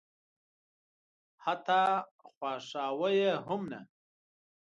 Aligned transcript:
حتی 1.45 1.81
خواښاوه 2.37 3.09
یې 3.21 3.31
هم 3.45 3.61
نه. 3.71 3.81